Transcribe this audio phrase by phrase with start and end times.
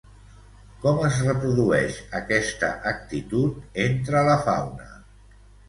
[0.85, 4.93] Com es reprodueix aquesta actitud entre la fauna?